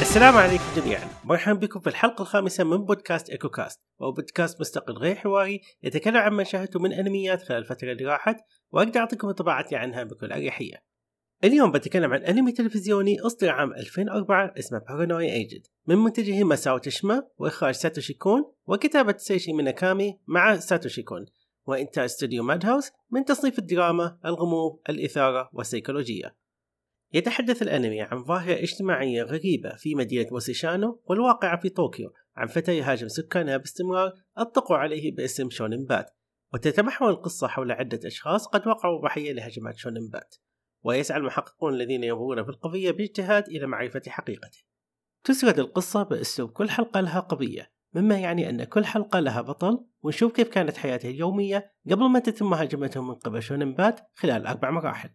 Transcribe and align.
السلام 0.00 0.36
عليكم 0.36 0.64
جميعا. 0.76 1.08
مرحبا 1.24 1.58
بكم 1.58 1.80
في 1.80 1.86
الحلقة 1.86 2.22
الخامسة 2.22 2.64
من 2.64 2.76
بودكاست 2.76 3.30
ايكو 3.30 3.48
كاست 3.48 3.80
وهو 3.98 4.12
بودكاست 4.12 4.60
مستقل 4.60 4.94
غير 4.94 5.16
حواري 5.16 5.60
يتكلم 5.82 6.16
عن 6.16 6.32
ما 6.32 6.44
شاهدته 6.44 6.80
من 6.80 6.92
أنميات 6.92 7.42
خلال 7.42 7.58
الفترة 7.58 7.92
اللي 7.92 8.04
راحت 8.04 8.36
وأقدر 8.70 9.00
أعطيكم 9.00 9.28
انطباعاتي 9.28 9.76
عنها 9.76 10.02
بكل 10.02 10.32
أريحية. 10.32 10.82
اليوم 11.44 11.72
بتكلم 11.72 12.12
عن 12.12 12.22
أنمي 12.22 12.52
تلفزيوني 12.52 13.20
أصدر 13.20 13.50
عام 13.50 13.72
2004 13.72 14.54
اسمه 14.58 14.78
Paranoia 14.78 15.32
Agent 15.32 15.66
من 15.86 15.96
منتجه 15.96 16.44
ماساو 16.44 16.78
ماروياما 16.78 17.22
وإخراج 17.38 17.74
ساتوشي 17.74 18.14
كون 18.14 18.52
وكتابة 18.66 19.14
سيشي 19.16 19.52
ميناكامي 19.52 20.18
مع 20.26 20.56
ساتوشي 20.56 21.02
كون 21.02 21.26
وإنتاج 21.66 22.04
استوديو 22.04 22.42
Madhouse 22.42 22.90
من 23.10 23.24
تصنيف 23.24 23.58
الدراما، 23.58 24.18
الغموض، 24.24 24.78
الإثارة 24.88 25.50
والسيكولوجية. 25.52 26.47
يتحدث 27.12 27.62
الأنمي 27.62 28.00
عن 28.02 28.24
ظاهرة 28.24 28.62
اجتماعية 28.62 29.22
غريبة 29.22 29.76
في 29.76 29.94
مدينة 29.94 30.26
موسيشانو 30.32 31.02
والواقعة 31.04 31.60
في 31.60 31.68
طوكيو 31.68 32.12
عن 32.36 32.46
فتى 32.46 32.78
يهاجم 32.78 33.08
سكانها 33.08 33.56
باستمرار 33.56 34.12
أطلقوا 34.36 34.76
عليه 34.76 35.14
باسم 35.14 35.50
شونن 35.50 35.84
بات. 35.84 36.10
وتتمحور 36.54 37.10
القصة 37.10 37.48
حول 37.48 37.72
عدة 37.72 38.00
أشخاص 38.04 38.46
قد 38.46 38.66
وقعوا 38.66 39.02
ضحية 39.02 39.32
لهجمات 39.32 39.76
شونن 39.76 40.08
بات. 40.12 40.34
ويسعى 40.84 41.18
المحققون 41.18 41.74
الذين 41.74 42.04
ينظرون 42.04 42.44
في 42.44 42.48
القضية 42.48 42.90
باجتهاد 42.90 43.48
إلى 43.48 43.66
معرفة 43.66 44.02
حقيقته. 44.06 44.58
تسرد 45.24 45.58
القصة 45.58 46.02
بأسلوب 46.02 46.50
كل 46.50 46.70
حلقة 46.70 47.00
لها 47.00 47.20
قضية 47.20 47.72
مما 47.94 48.18
يعني 48.18 48.50
أن 48.50 48.64
كل 48.64 48.84
حلقة 48.84 49.20
لها 49.20 49.40
بطل 49.40 49.84
ونشوف 50.02 50.32
كيف 50.32 50.48
كانت 50.48 50.76
حياته 50.76 51.10
اليومية 51.10 51.72
قبل 51.90 52.08
ما 52.08 52.18
تتم 52.18 52.50
مهاجمته 52.50 53.02
من 53.02 53.14
قبل 53.14 53.42
شونن 53.42 53.74
بات 53.74 54.00
خلال 54.14 54.46
أربع 54.46 54.70
مراحل. 54.70 55.10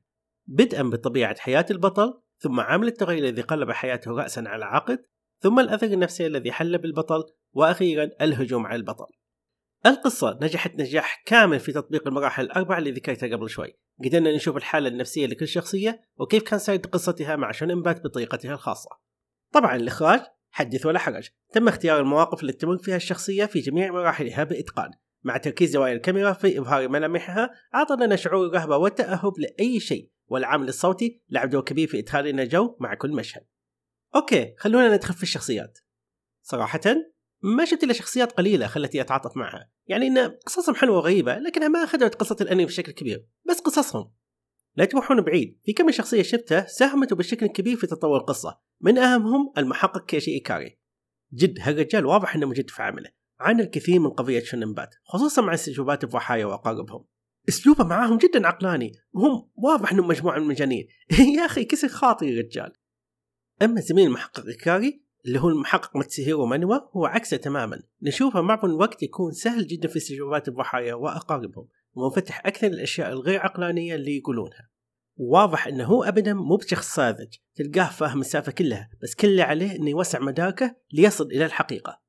بدءا 0.47 0.83
بطبيعة 0.83 1.35
حياة 1.39 1.65
البطل 1.71 2.21
ثم 2.37 2.59
عامل 2.59 2.87
التغير 2.87 3.23
الذي 3.23 3.41
قلب 3.41 3.71
حياته 3.71 4.11
رأسا 4.11 4.43
على 4.47 4.65
عقد 4.65 4.99
ثم 5.39 5.59
الأثر 5.59 5.87
النفسي 5.87 6.27
الذي 6.27 6.51
حل 6.51 6.77
بالبطل 6.77 7.23
وأخيرا 7.53 8.09
الهجوم 8.21 8.65
على 8.65 8.75
البطل. 8.75 9.05
القصة 9.85 10.39
نجحت 10.41 10.75
نجاح 10.75 11.23
كامل 11.25 11.59
في 11.59 11.71
تطبيق 11.71 12.07
المراحل 12.07 12.43
الأربعة 12.43 12.77
اللي 12.77 12.91
ذكرتها 12.91 13.35
قبل 13.35 13.49
شوي. 13.49 13.77
قدرنا 14.05 14.35
نشوف 14.35 14.57
الحالة 14.57 14.87
النفسية 14.87 15.25
لكل 15.25 15.47
شخصية 15.47 16.01
وكيف 16.17 16.43
كان 16.43 16.59
سرد 16.59 16.85
قصتها 16.85 17.35
مع 17.35 17.51
شونن 17.51 17.81
بات 17.81 18.03
بطريقتها 18.03 18.53
الخاصة. 18.53 18.89
طبعا 19.51 19.75
الإخراج 19.75 20.21
حدث 20.51 20.85
ولا 20.85 20.99
حرج. 20.99 21.29
تم 21.53 21.67
اختيار 21.67 21.99
المواقف 21.99 22.41
اللي 22.41 22.53
تمر 22.53 22.77
فيها 22.77 22.95
الشخصية 22.95 23.45
في 23.45 23.59
جميع 23.59 23.91
مراحلها 23.91 24.43
بإتقان. 24.43 24.91
مع 25.23 25.37
تركيز 25.37 25.71
زوايا 25.71 25.93
الكاميرا 25.93 26.33
في 26.33 26.59
إظهار 26.59 26.89
ملامحها 26.89 27.49
أعطى 27.75 27.95
لنا 27.95 28.15
شعور 28.15 28.45
الرهبة 28.45 28.77
والتأهب 28.77 29.33
لأي 29.39 29.79
شيء. 29.79 30.09
والعامل 30.27 30.67
الصوتي 30.67 31.21
لعب 31.29 31.49
دور 31.49 31.63
كبير 31.63 31.87
في 31.87 31.99
إدخال 31.99 32.25
لنا 32.25 32.43
جو 32.43 32.77
مع 32.79 32.95
كل 32.95 33.11
مشهد. 33.11 33.45
أوكي 34.15 34.55
خلونا 34.57 34.95
ندخل 34.95 35.13
في 35.13 35.23
الشخصيات. 35.23 35.79
صراحة 36.41 36.81
ما 37.41 37.65
شفت 37.65 37.83
إلا 37.83 37.93
شخصيات 37.93 38.31
قليلة 38.31 38.67
خلتني 38.67 39.01
أتعاطف 39.01 39.37
معها. 39.37 39.69
يعني 39.87 40.07
إن 40.07 40.17
قصصهم 40.17 40.75
حلوة 40.75 40.97
وغريبة 40.97 41.37
لكنها 41.37 41.67
ما 41.67 41.83
أخذت 41.83 42.15
قصة 42.15 42.37
الأنمي 42.41 42.65
بشكل 42.65 42.91
كبير. 42.91 43.27
بس 43.49 43.59
قصصهم. 43.59 44.13
لا 44.75 44.85
تروحون 44.85 45.21
بعيد. 45.21 45.59
في 45.63 45.73
كم 45.73 45.91
شخصية 45.91 46.21
شفتها 46.21 46.65
ساهمت 46.65 47.13
بشكل 47.13 47.47
كبير 47.47 47.77
في 47.77 47.87
تطور 47.87 48.17
القصة. 48.17 48.59
من 48.81 48.97
أهمهم 48.97 49.53
المحقق 49.57 50.05
كيشي 50.05 50.31
إيكاري. 50.31 50.79
جد 51.33 51.59
هالرجال 51.61 52.05
واضح 52.05 52.35
إنه 52.35 52.47
مجد 52.47 52.69
في 52.69 52.81
عمله؟ 52.81 53.09
عانى 53.39 53.61
الكثير 53.61 53.99
من 53.99 54.09
قضية 54.09 54.43
شوننبات 54.43 54.95
خصوصا 55.03 55.41
مع 55.41 55.53
استجوابات 55.53 56.03
الضحايا 56.03 56.45
وأقاربهم. 56.45 57.05
أسلوبه 57.49 57.83
معاهم 57.83 58.17
جدا 58.17 58.47
عقلاني. 58.47 58.91
وهم 59.13 59.49
واضح 59.55 59.91
إنهم 59.91 60.07
مجموعة 60.07 60.37
من 60.37 60.43
المجانين. 60.43 60.87
يا 61.37 61.45
أخي 61.45 61.65
كسر 61.65 61.87
خاطري 61.87 62.29
الرجال 62.29 62.73
أما 63.61 63.81
زميل 63.81 64.07
المحقق 64.07 64.45
إيكاري 64.45 65.03
اللي 65.25 65.39
هو 65.39 65.49
المحقق 65.49 65.97
متسهيرو 65.97 66.45
مانوا 66.45 66.79
هو 66.97 67.05
عكسه 67.05 67.37
تماما. 67.37 67.83
نشوفه 68.01 68.41
معظم 68.41 68.69
الوقت 68.69 69.03
يكون 69.03 69.31
سهل 69.31 69.67
جدا 69.67 69.87
في 69.87 69.97
استجوابات 69.97 70.47
الضحايا 70.47 70.93
وأقاربهم 70.93 71.67
ومنفتح 71.93 72.45
أكثر 72.45 72.67
للاشياء 72.67 73.11
الغير 73.11 73.39
عقلانية 73.39 73.95
اللي 73.95 74.17
يقولونها. 74.17 74.69
واضح 75.15 75.67
إنه 75.67 75.85
هو 75.85 76.03
ابدا 76.03 76.33
مو 76.33 76.55
بشخص 76.55 76.95
ساذج 76.95 77.35
تلقاه 77.55 77.89
فاهم 77.89 78.21
السالفة 78.21 78.51
كلها 78.51 78.89
بس 79.03 79.15
كل 79.15 79.27
اللي 79.27 79.41
عليه 79.41 79.75
إنه 79.75 79.89
يوسع 79.89 80.19
مداركه 80.19 80.75
ليصل 80.93 81.25
إلى 81.25 81.45
الحقيقة. 81.45 82.02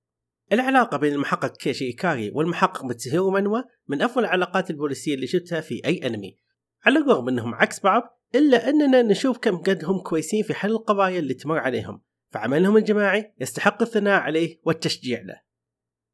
العلاقة 0.52 0.96
بين 0.96 1.12
المحقق 1.12 1.56
كيشي 1.56 1.84
إيكاري 1.84 2.30
والمحقق 2.34 2.84
متسهيرو 2.84 3.30
منوا 3.30 3.62
من 3.88 4.02
أفضل 4.02 4.24
العلاقات 4.24 4.70
البوليسية 4.70 5.14
اللي 5.14 5.26
شفتها 5.26 5.60
في 5.60 5.82
أي 5.84 6.06
أنمي. 6.06 6.38
على 6.86 6.98
الرغم 6.98 7.28
أنهم 7.28 7.54
عكس 7.54 7.80
بعض 7.80 8.20
إلا 8.34 8.68
أننا 8.68 9.02
نشوف 9.02 9.38
كم 9.38 9.56
قد 9.56 9.84
هم 9.84 9.98
كويسين 9.98 10.42
في 10.42 10.54
حل 10.54 10.70
القضايا 10.70 11.18
اللي 11.18 11.34
تمر 11.34 11.58
عليهم. 11.58 12.02
فعملهم 12.30 12.76
الجماعي 12.76 13.34
يستحق 13.40 13.82
الثناء 13.82 14.20
عليه 14.20 14.60
والتشجيع 14.64 15.20
له. 15.22 15.40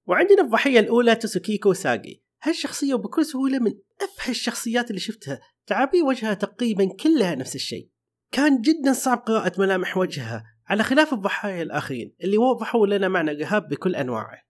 وعندنا 0.06 0.42
الضحية 0.42 0.80
الأولى 0.80 1.14
توسوكيكو 1.14 1.72
ساجي 1.72 2.24
هالشخصية 2.42 2.94
بكل 2.94 3.24
سهولة 3.24 3.58
من 3.58 3.72
أفهى 4.02 4.30
الشخصيات 4.30 4.90
اللي 4.90 5.00
شفتها 5.00 5.40
تعابير 5.66 6.04
وجهها 6.04 6.34
تقريبا 6.34 6.88
كلها 7.00 7.34
نفس 7.34 7.54
الشيء. 7.54 7.90
كان 8.32 8.60
جدا 8.60 8.92
صعب 8.92 9.18
قراءة 9.18 9.60
ملامح 9.60 9.96
وجهها. 9.96 10.44
على 10.70 10.82
خلاف 10.82 11.12
الضحايا 11.12 11.62
الآخرين 11.62 12.14
اللي 12.24 12.38
وضحوا 12.38 12.86
لنا 12.86 13.08
معنى 13.08 13.30
الرهاب 13.30 13.68
بكل 13.68 13.96
أنواعه. 13.96 14.42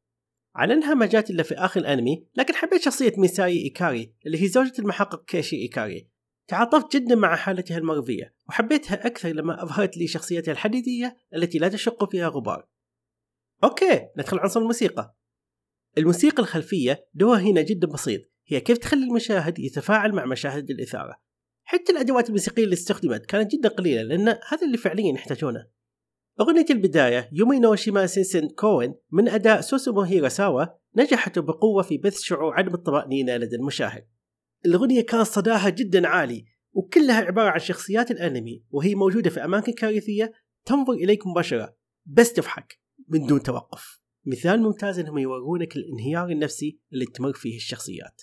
على 0.54 0.74
إنها 0.74 0.94
ما 0.94 1.06
جات 1.06 1.30
إلا 1.30 1.42
في 1.42 1.54
آخر 1.54 1.80
الأنمي 1.80 2.26
لكن 2.36 2.54
حبيت 2.54 2.82
شخصية 2.82 3.12
ميساي 3.16 3.58
إيكاري 3.62 4.14
اللي 4.26 4.42
هي 4.42 4.48
زوجة 4.48 4.72
المحقق 4.78 5.24
كيشي 5.24 5.56
إيكاري. 5.56 6.08
تعاطفت 6.48 6.96
جدا 6.96 7.14
مع 7.14 7.36
حالتها 7.36 7.78
المرضية 7.78 8.34
وحبيتها 8.48 9.06
أكثر 9.06 9.28
لما 9.28 9.62
أظهرت 9.62 9.96
لي 9.96 10.06
شخصيتها 10.06 10.52
الحديدية 10.52 11.16
التي 11.34 11.58
لا 11.58 11.68
يشق 11.68 12.10
فيها 12.10 12.28
غبار. 12.28 12.66
أوكي 13.64 14.08
ندخل 14.18 14.38
عنصر 14.38 14.60
الموسيقى. 14.60 15.16
الموسيقى 15.98 16.42
الخلفية 16.42 17.06
دورها 17.14 17.40
هنا 17.40 17.62
جدا 17.62 17.86
بسيط 17.86 18.20
هي 18.46 18.60
كيف 18.60 18.78
تخلي 18.78 19.04
المشاهد 19.04 19.58
يتفاعل 19.58 20.12
مع 20.12 20.24
مشاهد 20.24 20.70
الإثارة. 20.70 21.20
حتى 21.64 21.92
الأدوات 21.92 22.28
الموسيقية 22.28 22.64
اللي 22.64 22.74
استخدمت 22.74 23.26
كانت 23.26 23.52
جدا 23.52 23.68
قليلة 23.68 24.02
لأن 24.02 24.28
هذا 24.28 24.66
اللي 24.66 24.76
فعليا 24.76 25.14
يحتاجونه. 25.14 25.79
أغنية 26.40 26.66
البداية 26.70 27.28
يومينو 27.32 27.74
شيما 27.74 28.06
سينسن 28.06 28.48
كوين 28.48 28.94
من 29.12 29.28
أداء 29.28 29.60
سوسومو 29.60 30.00
هيراساوا 30.00 30.64
نجحت 30.96 31.38
بقوة 31.38 31.82
في 31.82 31.98
بث 31.98 32.20
شعور 32.20 32.54
عدم 32.54 32.74
الطمأنينة 32.74 33.36
لدى 33.36 33.56
المشاهد. 33.56 34.06
الأغنية 34.66 35.00
كان 35.00 35.24
صداها 35.24 35.68
جدا 35.68 36.08
عالي 36.08 36.44
وكلها 36.72 37.20
عبارة 37.20 37.50
عن 37.50 37.58
شخصيات 37.58 38.10
الأنمي 38.10 38.64
وهي 38.70 38.94
موجودة 38.94 39.30
في 39.30 39.44
أماكن 39.44 39.72
كارثية 39.72 40.32
تنظر 40.64 40.92
إليك 40.92 41.26
مباشرة. 41.26 41.76
بس 42.06 42.32
تضحك 42.32 42.80
من 43.08 43.26
دون 43.26 43.42
توقف. 43.42 44.00
مثال 44.26 44.62
ممتاز 44.62 44.98
إنهم 44.98 45.18
يورونك 45.18 45.76
الانهيار 45.76 46.28
النفسي 46.28 46.80
اللي 46.92 47.04
تمر 47.04 47.32
فيه 47.32 47.56
الشخصيات. 47.56 48.22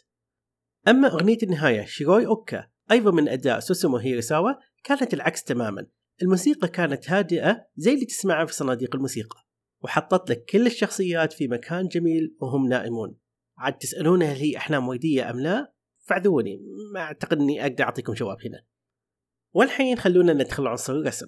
أما 0.87 1.07
أغنية 1.07 1.37
النهاية 1.43 1.85
شيروي 1.85 2.27
أوكا 2.27 2.67
أيضا 2.91 3.11
من 3.11 3.29
أداء 3.29 3.59
سوسومو 3.59 3.97
هيراساوا 3.97 4.51
كانت 4.83 5.13
العكس 5.13 5.43
تماما. 5.43 5.87
الموسيقى 6.21 6.67
كانت 6.67 7.09
هادئة 7.09 7.67
زي 7.75 7.93
اللي 7.93 8.05
تسمعها 8.05 8.45
في 8.45 8.53
صناديق 8.53 8.95
الموسيقى 8.95 9.47
وحطت 9.83 10.29
لك 10.29 10.45
كل 10.45 10.67
الشخصيات 10.67 11.33
في 11.33 11.47
مكان 11.47 11.87
جميل 11.87 12.35
وهم 12.41 12.67
نائمون. 12.67 13.17
عاد 13.57 13.77
تسألون 13.77 14.23
هل 14.23 14.35
هي 14.35 14.57
أحلام 14.57 14.87
وردية 14.87 15.29
أم 15.29 15.39
لا 15.39 15.73
فاعذروني 16.03 16.61
ما 16.93 16.99
أعتقد 16.99 17.37
أني 17.37 17.61
أقدر 17.61 17.83
أعطيكم 17.83 18.13
جواب 18.13 18.37
هنا. 18.45 18.63
والحين 19.53 19.97
خلونا 19.97 20.33
ندخل 20.33 20.67
عنصر 20.67 20.93
الرسم. 20.93 21.27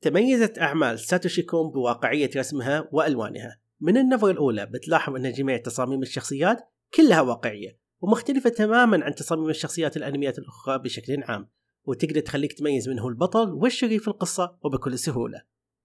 تميزت 0.00 0.58
أعمال 0.58 0.98
ساتوشي 0.98 1.42
كون 1.42 1.70
بواقعية 1.70 2.30
رسمها 2.36 2.88
وألوانها. 2.92 3.60
من 3.80 3.96
النظرة 3.96 4.30
الأولى 4.30 4.66
بتلاحظ 4.66 5.14
أن 5.14 5.32
جميع 5.32 5.56
تصاميم 5.56 6.02
الشخصيات 6.02 6.58
كلها 6.94 7.20
واقعية 7.20 7.78
ومختلفة 8.00 8.50
تماما 8.50 9.04
عن 9.04 9.14
تصاميم 9.14 9.50
الشخصيات 9.50 9.96
الأنميات 9.96 10.38
الأخرى 10.38 10.78
بشكل 10.78 11.22
عام. 11.22 11.50
وتقدر 11.84 12.20
تخليك 12.20 12.52
تميز 12.52 12.88
من 12.88 12.98
هو 12.98 13.08
البطل 13.08 13.52
والشرير 13.52 13.98
في 13.98 14.08
القصة 14.08 14.58
وبكل 14.64 14.98
سهولة. 14.98 15.42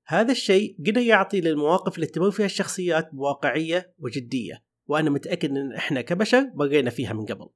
هذا 0.07 0.31
الشيء 0.31 0.77
قدر 0.87 1.01
يعطي 1.01 1.41
للمواقف 1.41 1.95
اللي 1.95 2.07
تمر 2.07 2.31
فيها 2.31 2.45
الشخصيات 2.45 3.09
بواقعية 3.13 3.93
وجدية 3.99 4.63
وأنا 4.87 5.09
متأكد 5.09 5.49
أن 5.49 5.73
إحنا 5.73 6.01
كبشر 6.01 6.51
مرينا 6.55 6.89
فيها 6.89 7.13
من 7.13 7.25
قبل. 7.25 7.49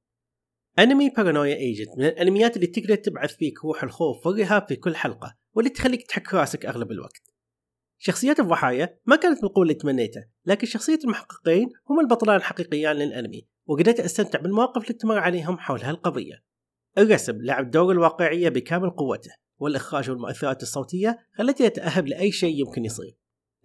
أنمي 0.78 1.10
بارانويا 1.10 1.56
ايجنت 1.56 1.98
من 1.98 2.04
الأنميات 2.04 2.56
اللي 2.56 2.66
تقدر 2.66 2.94
تبعث 2.94 3.36
فيك 3.36 3.64
روح 3.64 3.82
الخوف 3.82 4.26
والرهاب 4.26 4.66
في 4.68 4.76
كل 4.76 4.96
حلقة 4.96 5.36
واللي 5.54 5.70
تخليك 5.70 6.06
تحك 6.06 6.34
راسك 6.34 6.66
أغلب 6.66 6.90
الوقت. 6.90 7.30
شخصيات 7.98 8.40
الضحايا 8.40 8.98
ما 9.06 9.16
كانت 9.16 9.42
بالقوة 9.42 9.62
اللي 9.62 9.74
تمنيته 9.74 10.24
لكن 10.46 10.66
شخصية 10.66 10.98
المحققين 11.04 11.68
هم 11.90 12.00
البطلان 12.00 12.36
الحقيقيان 12.36 12.96
للأنمي 12.96 13.46
وقدرت 13.66 14.00
أستمتع 14.00 14.40
بالمواقف 14.40 14.82
اللي 14.82 14.94
تمر 14.94 15.18
عليهم 15.18 15.58
حول 15.58 15.80
هالقضية. 15.80 16.49
الرسم 16.98 17.42
لعب 17.42 17.70
دور 17.70 17.92
الواقعية 17.92 18.48
بكامل 18.48 18.90
قوته 18.90 19.30
والإخراج 19.58 20.10
والمؤثرات 20.10 20.62
الصوتية 20.62 21.18
خلتني 21.32 21.66
أتأهب 21.66 22.06
لأي 22.06 22.32
شيء 22.32 22.60
يمكن 22.60 22.84
يصير. 22.84 23.16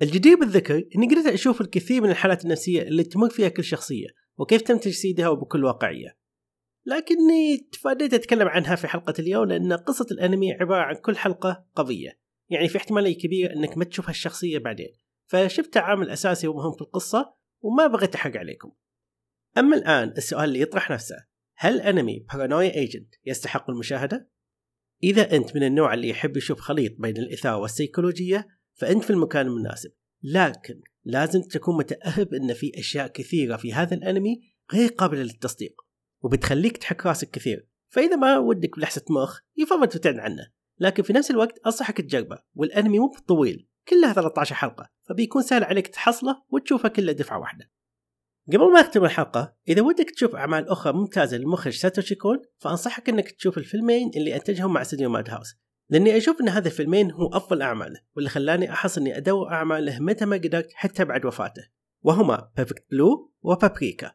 الجدير 0.02 0.40
بالذكر 0.40 0.84
إني 0.96 1.08
قدرت 1.08 1.26
أشوف 1.26 1.62
الكثير 1.62 2.02
من 2.02 2.10
الحالات 2.10 2.46
النفسية 2.46 2.82
اللي 2.82 3.04
تمر 3.04 3.30
فيها 3.30 3.50
كل 3.50 3.64
شخصية 3.64 4.08
وكيف 4.38 4.62
تم 4.62 4.78
تجسيدها 4.78 5.30
وبكل 5.30 5.66
واقعية. 5.66 6.18
لكني 6.86 7.58
تفاديت 7.72 8.14
أتكلم 8.14 8.48
عنها 8.48 8.76
في 8.76 8.88
حلقة 8.88 9.14
اليوم 9.20 9.46
لأن 9.46 9.74
قصة 9.74 10.08
الأنمي 10.12 10.54
عبارة 10.54 10.82
عن 10.82 10.96
كل 10.96 11.18
حلقة 11.18 11.66
قضية. 11.76 12.20
يعني 12.50 12.68
في 12.68 12.78
احتمالية 12.78 13.18
كبيرة 13.18 13.54
إنك 13.54 13.78
ما 13.78 13.86
تشوف 13.86 14.08
هالشخصية 14.08 14.58
بعدين. 14.58 14.94
فشفتها 15.26 15.82
عامل 15.82 16.10
اساسي 16.10 16.48
ومهم 16.48 16.72
في 16.72 16.82
القصة 16.82 17.34
وما 17.62 17.88
بغيت 17.88 18.16
أحرق 18.16 18.38
عليكم. 18.38 18.72
أما 19.58 19.78
الآن 19.78 20.14
السؤال 20.18 20.44
اللي 20.44 20.62
يطرح 20.62 20.92
نفسه. 20.92 21.35
هل 21.58 21.82
أنمي 21.82 22.20
بارانويا 22.20 22.74
ايجنت 22.74 23.16
يستحق 23.26 23.70
المشاهدة؟ 23.70 24.30
إذا 25.04 25.36
أنت 25.36 25.56
من 25.56 25.64
النوع 25.64 25.94
اللي 25.94 26.10
يحب 26.10 26.38
يشوف 26.38 26.60
خليط 26.60 26.96
بين 27.00 27.18
الاثارة 27.18 27.58
والسيكولوجية 27.58 28.48
فأنت 28.74 29.04
في 29.04 29.10
المكان 29.10 29.48
المناسب. 29.48 29.92
لكن 30.24 30.82
لازم 31.04 31.42
تكون 31.42 31.78
متأهب 31.78 32.34
إن 32.34 32.54
في 32.54 32.72
أشياء 32.80 33.08
كثيرة 33.08 33.58
في 33.58 33.74
هذا 33.74 33.96
الأنمي 33.96 34.42
غير 34.74 34.90
قابلة 34.90 35.22
للتصديق 35.24 35.82
وبتخليك 36.22 36.78
تحك 36.78 37.06
راسك 37.06 37.30
كثير. 37.32 37.68
فإذا 37.90 38.16
ما 38.16 38.38
ودك 38.38 38.78
بلحسة 38.78 39.06
مخ 39.10 39.40
يفضل 39.58 39.88
تبتعد 39.88 40.20
عنه. 40.20 40.52
لكن 40.80 41.04
في 41.04 41.14
نفس 41.14 41.32
الوقت 41.32 41.60
أنصحك 41.66 41.98
تجربه 41.98 42.38
والأنمي 42.56 43.00
مو 43.00 43.14
طويل 43.28 43.68
كلها 43.88 44.14
13 44.14 44.56
حلقة 44.56 44.90
فبيكون 45.04 45.42
سهل 45.42 45.64
عليك 45.64 45.88
تحصله 45.88 46.44
وتشوفه 46.50 46.90
كله 46.90 47.12
دفعة 47.12 47.40
واحدة. 47.40 47.72
قبل 48.48 48.74
ما 48.74 48.82
أختم 48.82 49.06
الحلقة 49.06 49.56
إذا 49.68 49.82
ودك 49.82 50.10
تشوف 50.10 50.36
أعمال 50.36 50.70
أخرى 50.70 50.94
ممتازة 50.94 51.38
للمخرج 51.38 51.74
ساتوشي 51.74 52.16
كون 52.16 52.42
فأنصحك 52.58 53.10
أنك 53.10 53.32
تشوف 53.32 53.58
الفيلمين 53.58 54.12
اللي 54.16 54.36
أنتجهم 54.36 54.74
مع 54.74 54.82
استديو 54.82 55.10
Madhouse. 55.10 55.56
لأني 55.90 56.18
أشوف 56.18 56.42
أن 56.42 56.50
هذا 56.50 56.68
الفيلمين 56.68 57.12
هو 57.12 57.28
أفضل 57.28 57.62
أعماله 57.62 58.00
واللي 58.16 58.30
خلاني 58.30 58.72
أحس 58.72 58.98
أني 58.98 59.18
أدور 59.18 59.52
أعماله 59.52 60.00
متى 60.00 60.26
ما 60.26 60.36
قدرت 60.36 60.68
حتى 60.74 61.06
بعد 61.06 61.26
وفاته. 61.26 61.68
وهما 62.02 62.52
Perfect 62.56 62.86
Blue 62.92 63.34
و 63.42 63.51
Paprika 63.51 64.12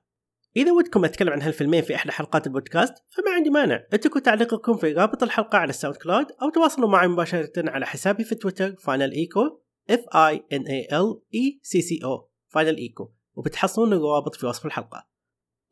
إذا 0.57 0.73
ودكم 0.73 1.05
أتكلم 1.05 1.33
عن 1.33 1.43
هالفيلمين 1.43 1.83
في 1.83 1.95
إحدى 1.95 2.13
حلقات 2.13 2.47
البودكاست 2.47 2.95
فما 3.09 3.31
عندي 3.31 3.51
مانع. 3.51 3.83
اتركوا 3.93 4.21
تعليقكم 4.21 4.77
في 4.77 4.93
رابط 4.93 5.23
الحلقة 5.23 5.59
على 5.59 5.71
ال 5.71 5.97
SoundCloud 5.97 6.27
أو 6.43 6.51
تواصلوا 6.51 6.89
معي 6.89 7.09
مباشرة 7.09 7.53
على 7.57 7.87
حسابي 7.87 8.25
في 8.25 8.35
تويتر 8.35 8.77
Final 8.77 9.13
Echo 9.13 9.61
F 9.91 10.03
I 10.15 10.37
N 10.37 10.63
A 10.63 10.93
L 10.93 11.21
E 11.35 11.61
C 11.63 11.83
H 11.83 12.05
O 12.05 12.31
Final 12.49 12.77
Echo 12.77 13.13
وبتحصلون 13.41 13.93
الروابط 13.93 14.35
في 14.35 14.47
وصف 14.47 14.67
الحلقة. 14.67 15.07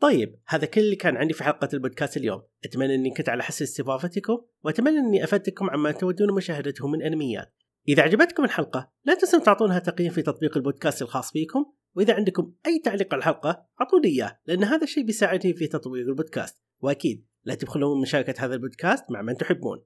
طيب 0.01 0.41
هذا 0.47 0.67
كل 0.67 0.81
اللي 0.81 0.97
كان 0.97 1.17
عندي 1.17 1.35
في 1.35 1.45
حلقة 1.45 1.69
البودكاست 1.75 2.17
اليوم. 2.17 2.43
أتمنى 2.65 2.95
أني 2.95 3.11
كنت 3.11 3.29
على 3.29 3.43
حسن 3.43 3.65
استضافتكم 3.65 4.39
وأتمنى 4.65 4.99
أني 4.99 5.25
أفدتكم 5.25 5.71
عما 5.71 5.93
تودون 5.93 6.35
مشاهدته 6.35 6.89
من 6.89 7.03
أنميات. 7.03 7.55
إذا 7.89 8.03
عجبتكم 8.03 8.45
الحلقة 8.45 8.93
لا 9.05 9.15
تنسوا 9.15 9.39
تعطونها 9.39 9.79
تقييم 9.79 10.13
في 10.13 10.23
تطبيق 10.23 10.57
البودكاست 10.57 11.03
الخاص 11.03 11.33
فيكم 11.33 11.65
وإذا 11.97 12.15
عندكم 12.15 12.53
أي 12.67 12.79
تعليق 12.85 13.15
على 13.15 13.19
الحلقة 13.19 13.67
أعطوني 13.81 14.09
إياه 14.09 14.41
لأن 14.47 14.65
هذا 14.65 14.83
الشيء 14.85 15.05
بيساعدني 15.05 15.55
في 15.55 15.67
تطوير 15.67 16.09
البودكاست. 16.09 16.63
وأكيد 16.81 17.27
لا 17.45 17.55
تبخلون 17.55 18.01
مشاركة 18.01 18.45
هذا 18.45 18.55
البودكاست 18.55 19.05
مع 19.11 19.23
من 19.23 19.37
تحبون. 19.37 19.85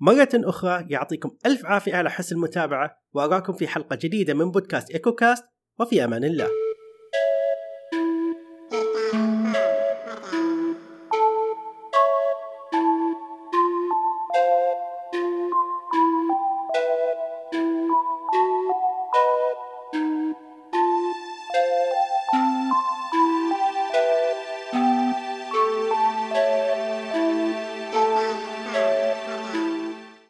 مرة 0.00 0.28
أخرى 0.34 0.86
يعطيكم 0.90 1.36
ألف 1.46 1.66
عافية 1.66 1.94
على 1.94 2.10
حسن 2.10 2.36
المتابعة 2.36 3.02
وأراكم 3.12 3.52
في 3.52 3.68
حلقة 3.68 3.98
جديدة 4.02 4.34
من 4.34 4.50
بودكاست 4.50 4.90
إيكو 4.90 5.12
كاست 5.12 5.44
وفي 5.80 6.04
أمان 6.04 6.24
الله. 6.24 6.69